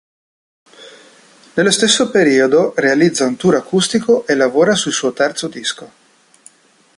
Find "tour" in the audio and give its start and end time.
3.35-3.53